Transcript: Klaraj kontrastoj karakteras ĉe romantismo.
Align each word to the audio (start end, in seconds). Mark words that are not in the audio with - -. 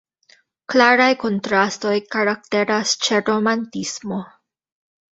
Klaraj 0.73 1.09
kontrastoj 1.25 1.93
karakteras 2.17 2.97
ĉe 3.05 3.23
romantismo. 3.31 4.23